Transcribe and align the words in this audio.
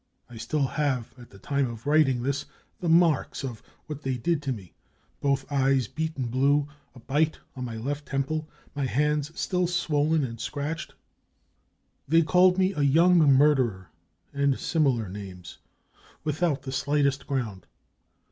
I 0.31 0.37
still 0.37 0.65
have, 0.65 1.13
at 1.19 1.29
the 1.29 1.37
time 1.37 1.69
of 1.69 1.85
writing 1.85 2.23
this, 2.23 2.47
the 2.79 2.89
marks 2.89 3.43
of 3.43 3.61
what 3.85 4.01
they 4.01 4.17
did 4.17 4.41
to 4.41 4.51
me: 4.51 4.73
both 5.19 5.45
eyes 5.51 5.87
beaten 5.87 6.25
blue, 6.25 6.67
a 6.95 6.99
bite 6.99 7.37
on 7.55 7.65
my 7.65 7.77
left 7.77 8.07
temple, 8.07 8.49
my 8.75 8.87
hands 8.87 9.31
still 9.39 9.67
swollen 9.67 10.23
and 10.23 10.41
scratched. 10.41 10.95
They 12.07 12.23
called 12.23 12.57
me 12.57 12.71
a 12.71 12.77
4 12.77 12.83
young 12.83 13.17
murderer 13.19 13.91
5 14.33 14.41
and 14.41 14.59
similar 14.59 15.07
names, 15.07 15.59
without 16.23 16.63
the 16.63 16.71
slightest 16.71 17.27
ground. 17.27 17.67